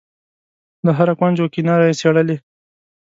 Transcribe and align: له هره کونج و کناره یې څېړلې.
له 0.85 0.91
هره 0.97 1.13
کونج 1.19 1.37
و 1.39 1.51
کناره 1.55 1.85
یې 1.89 1.97
څېړلې. 1.99 2.37